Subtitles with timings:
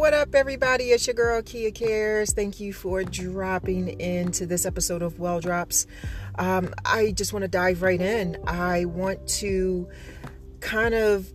[0.00, 0.92] What up, everybody?
[0.92, 2.32] It's your girl Kia Cares.
[2.32, 5.86] Thank you for dropping into this episode of Well Drops.
[6.38, 8.38] Um, I just want to dive right in.
[8.46, 9.90] I want to
[10.60, 11.30] kind of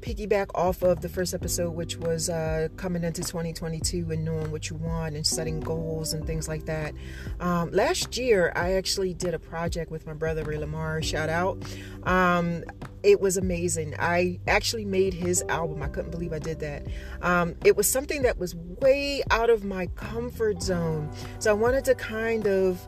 [0.00, 4.68] piggyback off of the first episode, which was uh, coming into 2022 and knowing what
[4.68, 6.94] you want and setting goals and things like that.
[7.38, 11.02] Um, last year, I actually did a project with my brother Ray Lamar.
[11.02, 11.62] Shout out!
[12.02, 12.64] Um,
[13.08, 13.94] it was amazing.
[13.98, 15.82] I actually made his album.
[15.82, 16.86] I couldn't believe I did that.
[17.22, 21.86] Um, it was something that was way out of my comfort zone, so I wanted
[21.86, 22.86] to kind of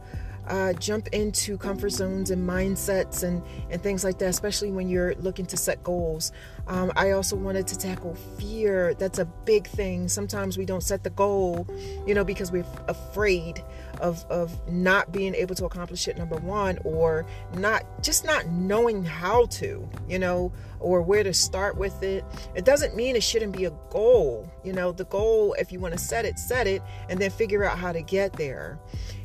[0.51, 3.41] uh, jump into comfort zones and mindsets and,
[3.71, 6.33] and things like that, especially when you're looking to set goals.
[6.67, 8.95] Um, I also wanted to tackle fear.
[8.95, 10.09] That's a big thing.
[10.09, 11.69] Sometimes we don't set the goal,
[12.05, 13.63] you know, because we're afraid
[14.01, 19.05] of, of not being able to accomplish it, number one, or not just not knowing
[19.05, 22.25] how to, you know, or where to start with it.
[22.57, 24.51] It doesn't mean it shouldn't be a goal.
[24.65, 27.65] You know, the goal, if you want to set it, set it, and then figure
[27.65, 28.81] out how to get there.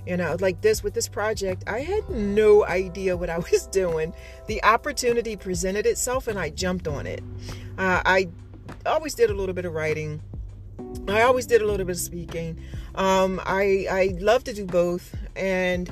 [0.06, 4.14] You know, like this with this project, I had no idea what I was doing.
[4.48, 7.24] The opportunity presented itself and I jumped on it.
[7.78, 8.30] Uh, I
[8.86, 10.22] always did a little bit of writing.
[11.08, 12.60] I always did a little bit of speaking.
[12.96, 15.16] Um, I I love to do both.
[15.36, 15.92] And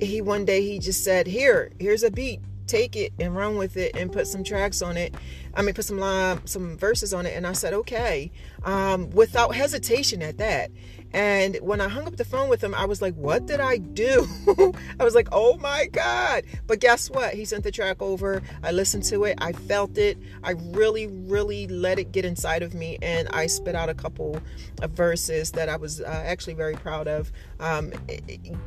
[0.00, 2.40] he one day he just said, "Here, here's a beat.
[2.70, 5.14] Take it and run with it and put some tracks on it.
[5.54, 8.30] I mean, put some line, some verses on it." And I said, "Okay,"
[8.64, 10.70] um, without hesitation at that.
[11.12, 13.78] And when I hung up the phone with him, I was like, what did I
[13.78, 14.26] do?
[15.00, 16.44] I was like, oh my God.
[16.66, 17.34] But guess what?
[17.34, 18.42] He sent the track over.
[18.62, 19.36] I listened to it.
[19.38, 20.18] I felt it.
[20.44, 22.98] I really, really let it get inside of me.
[23.02, 24.40] And I spit out a couple
[24.82, 27.32] of verses that I was uh, actually very proud of.
[27.58, 27.92] Um,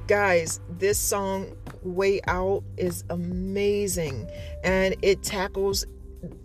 [0.08, 4.28] guys, this song, Way Out, is amazing.
[4.64, 5.86] And it tackles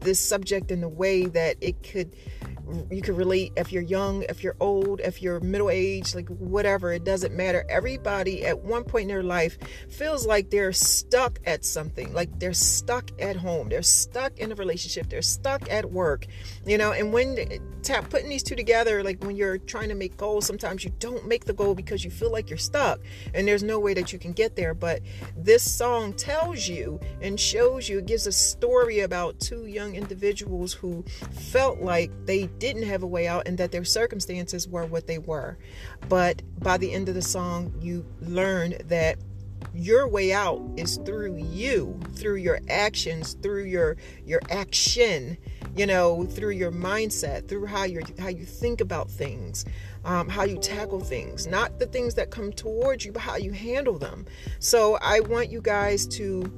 [0.00, 2.14] this subject in a way that it could
[2.90, 6.92] you can relate if you're young, if you're old, if you're middle aged, like whatever,
[6.92, 7.64] it doesn't matter.
[7.68, 9.58] Everybody at one point in their life
[9.88, 14.54] feels like they're stuck at something, like they're stuck at home, they're stuck in a
[14.54, 16.26] relationship, they're stuck at work,
[16.66, 16.92] you know.
[16.92, 17.36] And when
[17.82, 21.26] tap putting these two together, like when you're trying to make goals, sometimes you don't
[21.26, 23.00] make the goal because you feel like you're stuck
[23.34, 24.74] and there's no way that you can get there.
[24.74, 25.00] But
[25.36, 30.72] this song tells you and shows you, it gives a story about two young individuals
[30.72, 35.06] who felt like they didn't have a way out and that their circumstances were what
[35.06, 35.58] they were.
[36.08, 39.18] But by the end of the song, you learn that
[39.74, 45.36] your way out is through you through your actions through your your action
[45.76, 49.64] you know through your mindset through how you how you think about things
[50.04, 53.52] um, how you tackle things not the things that come towards you but how you
[53.52, 54.24] handle them
[54.58, 56.50] so i want you guys to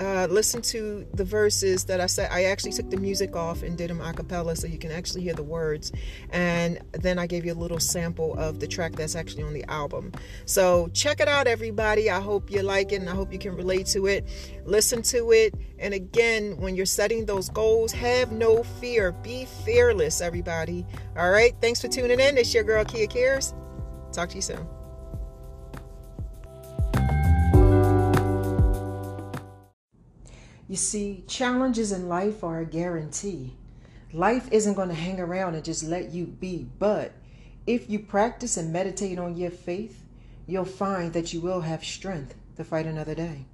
[0.00, 2.28] uh, listen to the verses that I said.
[2.30, 5.22] I actually took the music off and did them a cappella so you can actually
[5.22, 5.92] hear the words.
[6.30, 9.64] And then I gave you a little sample of the track that's actually on the
[9.64, 10.12] album.
[10.44, 12.10] So check it out, everybody.
[12.10, 14.26] I hope you like it and I hope you can relate to it.
[14.64, 15.54] Listen to it.
[15.78, 19.12] And again, when you're setting those goals, have no fear.
[19.12, 20.86] Be fearless, everybody.
[21.16, 21.54] All right.
[21.60, 22.38] Thanks for tuning in.
[22.38, 23.54] It's your girl, Kia Cares.
[24.12, 24.79] Talk to you soon.
[30.70, 33.56] You see, challenges in life are a guarantee.
[34.12, 37.10] Life isn't going to hang around and just let you be, but
[37.66, 40.04] if you practice and meditate on your faith,
[40.46, 43.46] you'll find that you will have strength to fight another day.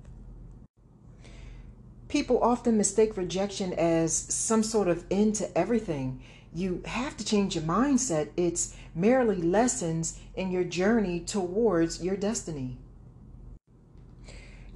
[2.08, 6.20] People often mistake rejection as some sort of end to everything.
[6.52, 8.28] You have to change your mindset.
[8.36, 12.76] It's merely lessons in your journey towards your destiny.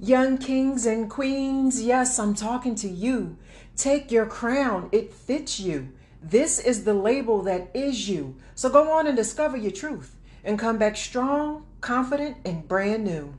[0.03, 3.37] Young kings and queens, yes, I'm talking to you.
[3.77, 5.89] Take your crown, it fits you.
[6.23, 8.35] This is the label that is you.
[8.55, 13.35] So go on and discover your truth and come back strong, confident, and brand new.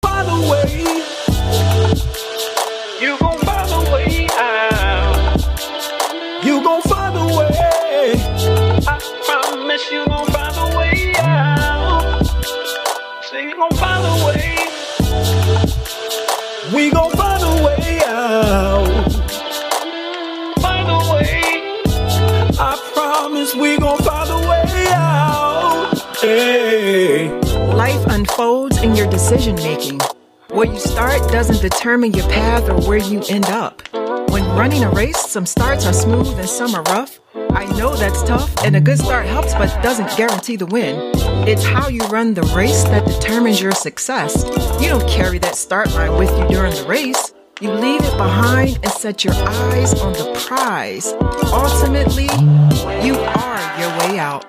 [0.00, 1.19] By the way,
[23.20, 25.92] promise we gon' find a way out.
[26.20, 27.28] Hey.
[27.74, 30.00] Life unfolds in your decision making.
[30.48, 33.82] Where you start doesn't determine your path or where you end up.
[34.30, 37.20] When running a race, some starts are smooth and some are rough.
[37.50, 41.12] I know that's tough, and a good start helps but doesn't guarantee the win.
[41.46, 44.44] It's how you run the race that determines your success.
[44.80, 47.34] You don't carry that start line with you during the race.
[47.60, 51.12] You leave it behind and set your eyes on the prize.
[51.52, 52.24] Ultimately,
[53.04, 54.46] you are your way out.